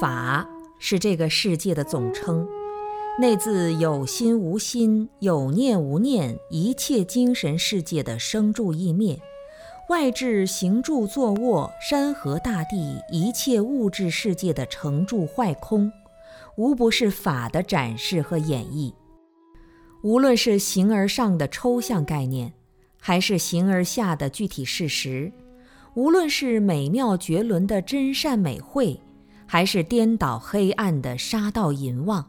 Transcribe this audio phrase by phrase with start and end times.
[0.00, 0.48] 法
[0.78, 2.48] 是这个世界的总称，
[3.20, 9.18] 内自有心无心、有念无念，一切精神世界的生住意灭；
[9.90, 15.92] 外至行住坐卧、山河大地一切物质世界的成住坏空，
[16.56, 18.92] 无不是法的展示和演绎。
[20.02, 22.52] 无论是形而上的抽象概念，
[23.00, 25.32] 还是形而下的具体事实，
[25.94, 29.00] 无论是美妙绝伦的真善美慧。
[29.44, 32.26] 还是颠倒黑暗的杀盗淫妄，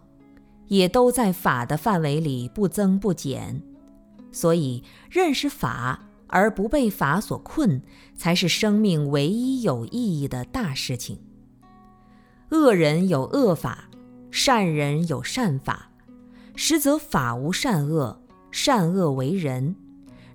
[0.68, 3.64] 也都在法的范围里不增不减。
[4.34, 7.82] 所以，认识法而不被法所困，
[8.18, 11.18] 才是生命唯一有意义的大事情。
[12.50, 13.86] 恶人有恶法，
[14.46, 15.90] 善人有善法。
[16.54, 19.74] 实则法无善恶，善恶为人；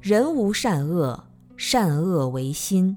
[0.01, 1.25] 人无善恶，
[1.59, 2.97] 善恶为心；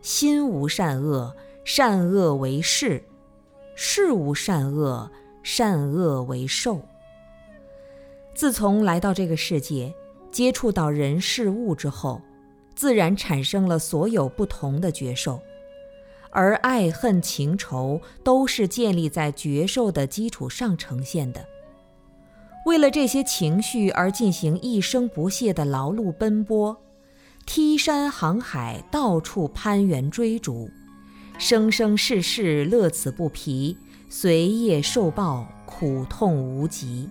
[0.00, 3.04] 心无善恶，善恶为事。
[3.76, 5.10] 事无善恶，
[5.42, 6.80] 善恶为受。
[8.34, 9.94] 自从来到这个世界，
[10.32, 12.18] 接触到人事物之后，
[12.74, 15.38] 自然产生了所有不同的觉受，
[16.30, 21.44] 而爱恨情仇都是建立在觉受的基础上呈现的。
[22.66, 26.76] 为了这些情绪而进行一生不懈的劳碌奔波，
[27.46, 30.70] 梯山航海，到处攀援追逐。
[31.38, 33.76] 生生世世乐此不疲，
[34.10, 37.08] 随业受报，苦痛无极。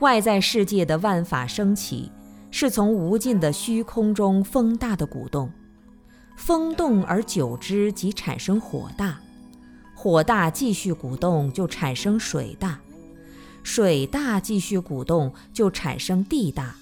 [0.00, 2.10] 外在世界的万法升起，
[2.50, 5.52] 是从无尽的虚空中风大的鼓动，
[6.36, 9.20] 风动而久之，即产生火大，
[9.94, 12.80] 火大继续鼓动，就产生水大，
[13.62, 16.74] 水大继续鼓动，就产生地大。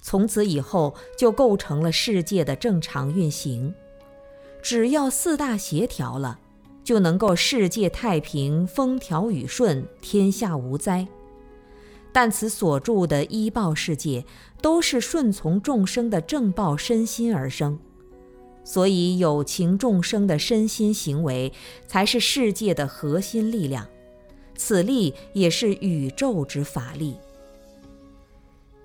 [0.00, 3.74] 从此以后，就构成了世界的正常运行。
[4.62, 6.38] 只要四大协调了，
[6.82, 11.06] 就能够世界太平、风调雨顺、天下无灾。
[12.12, 14.24] 但此所住的医报世界，
[14.62, 17.78] 都是顺从众生的正报身心而生，
[18.66, 21.50] 所以有情众生的身心行为，
[21.86, 23.86] 才是世界的核心力量。
[24.56, 27.16] 此力也是宇宙之法力。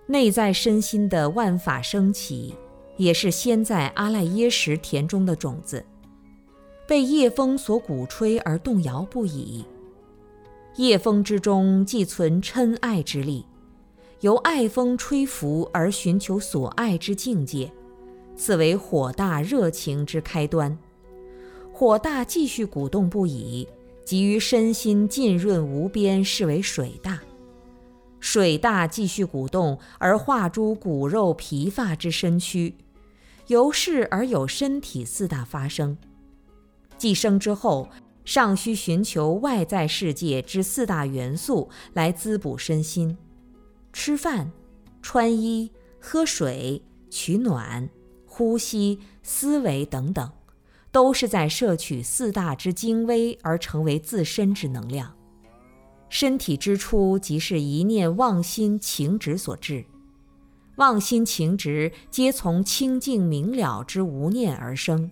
[0.05, 2.55] 内在身心的万法升起。
[2.97, 5.83] 也是先在阿赖耶识田中的种子，
[6.87, 9.65] 被夜风所鼓吹而动摇不已。
[10.75, 13.43] 夜风之中既存嗔爱之力，
[14.19, 17.71] 由爱风吹拂而寻求所爱之境界，
[18.41, 20.75] 此为火大热情之开端。
[21.71, 23.67] 火大继续鼓动不已，
[24.03, 27.19] 急于身心浸润无边，视为水大。
[28.19, 32.73] 水大继续鼓动，而化诸骨肉皮发之身躯，
[33.45, 35.95] 由是而有身体四大发生。
[36.97, 37.89] 既生之后，
[38.25, 43.15] 尚需寻求外在世界之四大元素来滋补身心。
[43.93, 44.51] 吃饭、
[44.99, 45.69] 穿衣、
[45.99, 46.81] 喝水、
[47.11, 47.87] 取暖、
[48.33, 50.31] 呼吸、思维等等，
[50.89, 55.13] 都是在摄取四大之精微而成为自身之能量。
[56.07, 59.83] 身体之初，即是一念妄心情执所致。
[60.77, 65.11] 妄心情执皆从清净明了之无念而生。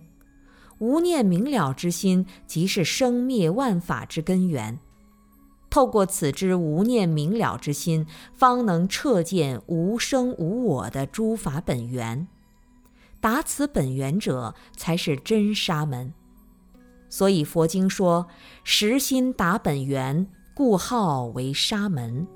[0.78, 4.78] 无念明了之心，即是生灭万法之根源。
[5.68, 12.26] 透过此之无念明了之心，方能彻见无生无我的诸法本源。
[13.20, 16.12] 达此本源者，才是真沙门。
[17.08, 18.26] 所以佛经说
[18.64, 22.26] ：“实心达本源。”故号为沙门。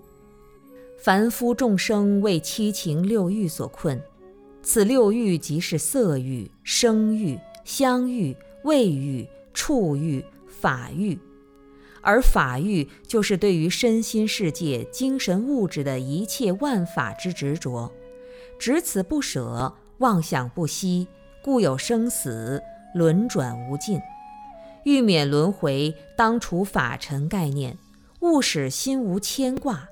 [0.98, 4.00] 凡夫众生为七情六欲所困，
[4.62, 11.18] 此六欲即是色欲、声欲、香欲、味欲、触欲、法欲，
[12.00, 17.92] 而法欲就是对于身心世界、精神物质的一切万法之执着，
[18.58, 21.06] 执此不舍，妄想不息，
[21.42, 22.62] 故有生死
[22.94, 24.00] 轮转无尽。
[24.84, 27.78] 欲免轮回，当除法尘概念。
[28.20, 29.86] 勿使心无牵挂，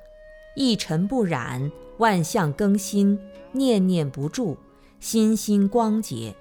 [0.57, 3.19] 一尘不染，万象更新，
[3.53, 4.57] 念念不住，
[5.01, 6.35] 心心光洁，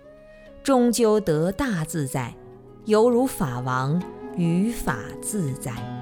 [0.64, 2.34] 终究得大自在，
[2.86, 4.02] 犹如法王
[4.38, 6.00] 于法自在。